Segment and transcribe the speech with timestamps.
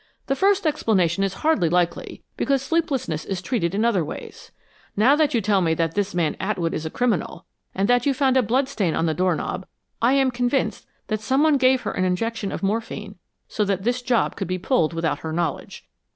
[0.25, 4.51] The first explanation is hardly likely, because sleeplessness is treated in other ways.
[4.97, 8.35] Now that you tell me this man Atwood is a criminal, and that you found
[8.35, 9.67] a bloodstain on the doorknob,
[10.01, 13.17] I am convinced that someone gave her an injection of morphine
[13.47, 15.85] so that this job could be pulled without her knowledge.